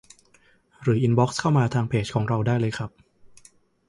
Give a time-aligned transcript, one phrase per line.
[0.81, 2.91] หรืออินบอกซ์เข้ามาทางเพจของเราได้เลยครับ